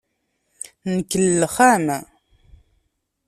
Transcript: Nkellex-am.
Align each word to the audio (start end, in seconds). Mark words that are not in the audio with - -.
Nkellex-am. 0.93 1.87